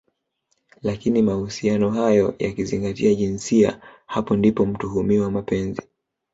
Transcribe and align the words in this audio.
lakini 0.81 1.21
mahusiano 1.21 1.89
hayo 1.91 2.35
yakizingatia 2.39 3.15
jinsia 3.15 3.81
hapo 4.05 4.35
ndipo 4.35 4.65
mtuhumiwa 4.65 5.31
Mapenzi 5.31 5.81